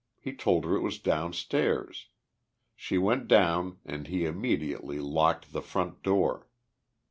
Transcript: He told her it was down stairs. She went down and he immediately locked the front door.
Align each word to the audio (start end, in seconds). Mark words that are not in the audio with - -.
He 0.19 0.33
told 0.33 0.65
her 0.65 0.75
it 0.75 0.81
was 0.81 0.97
down 0.97 1.31
stairs. 1.33 2.07
She 2.75 2.97
went 2.97 3.27
down 3.27 3.77
and 3.85 4.07
he 4.07 4.25
immediately 4.25 4.97
locked 4.97 5.51
the 5.53 5.61
front 5.61 6.01
door. 6.01 6.47